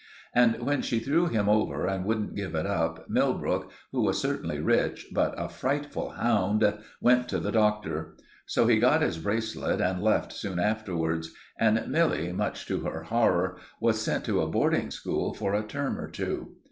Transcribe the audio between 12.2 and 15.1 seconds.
much to her horror, was sent to a boarding